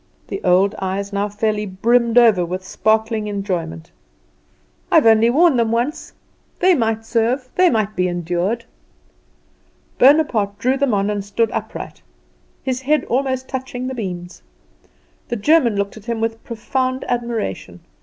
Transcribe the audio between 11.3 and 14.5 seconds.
upright, his head almost touching the beams.